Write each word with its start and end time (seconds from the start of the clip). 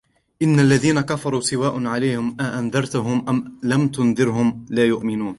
إن 0.41 0.59
الذين 0.59 1.01
كفروا 1.01 1.41
سواء 1.41 1.85
عليهم 1.85 2.37
أأنذرتهم 2.41 3.29
أم 3.29 3.59
لم 3.63 3.87
تنذرهم 3.87 4.65
لا 4.69 4.85
يؤمنون 4.85 5.29